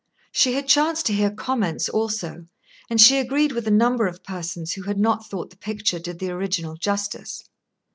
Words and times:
She 0.31 0.53
had 0.53 0.67
chanced 0.67 1.05
to 1.05 1.13
hear 1.13 1.29
comments 1.29 1.87
also, 1.87 2.47
and 2.89 2.99
she 2.99 3.19
agreed 3.19 3.51
with 3.51 3.67
a 3.67 3.69
number 3.69 4.07
of 4.07 4.23
persons 4.23 4.71
who 4.73 4.81
had 4.81 4.97
not 4.97 5.29
thought 5.29 5.51
the 5.51 5.57
picture 5.57 5.99
did 5.99 6.17
the 6.17 6.31
original 6.31 6.75
justice. 6.75 7.43